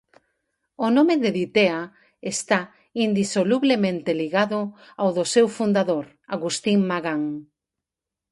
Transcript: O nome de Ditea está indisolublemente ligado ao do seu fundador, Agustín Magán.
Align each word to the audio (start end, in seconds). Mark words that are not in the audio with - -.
O 0.85 0.87
nome 0.97 1.15
de 1.23 1.29
Ditea 1.37 1.81
está 2.33 2.59
indisolublemente 3.05 4.11
ligado 4.21 4.59
ao 5.01 5.09
do 5.17 5.25
seu 5.33 5.47
fundador, 5.57 6.05
Agustín 6.35 6.79
Magán. 6.89 7.23